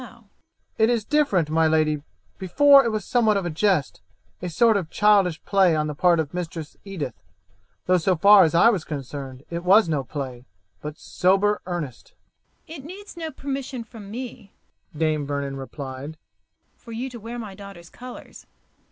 "It 0.79 0.89
is 0.89 1.05
different, 1.05 1.51
my 1.51 1.67
lady; 1.67 2.01
before, 2.39 2.83
it 2.83 2.89
was 2.91 3.05
somewhat 3.05 3.37
of 3.37 3.45
a 3.45 3.51
jest, 3.51 4.01
a 4.41 4.49
sort 4.49 4.75
of 4.75 4.89
childish 4.89 5.39
play 5.45 5.75
on 5.75 5.85
the 5.85 5.93
part 5.93 6.19
of 6.19 6.33
Mistress 6.33 6.75
Edith, 6.83 7.13
though 7.85 7.99
so 7.99 8.15
far 8.15 8.43
as 8.43 8.55
I 8.55 8.69
was 8.71 8.83
concerned 8.83 9.43
it 9.51 9.63
was 9.63 9.87
no 9.87 10.03
play, 10.03 10.47
but 10.81 10.97
sober 10.97 11.61
earnest. 11.67 12.13
"It 12.65 12.83
needs 12.83 13.15
no 13.15 13.29
permission 13.29 13.83
from 13.83 14.09
me," 14.09 14.55
Dame 14.97 15.27
Vernon 15.27 15.55
replied, 15.57 16.17
"for 16.75 16.91
you 16.91 17.07
to 17.11 17.19
wear 17.19 17.37
my 17.37 17.53
daughter's 17.53 17.91
colours. 17.91 18.47